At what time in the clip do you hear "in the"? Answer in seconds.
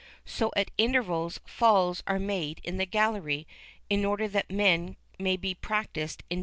2.63-2.87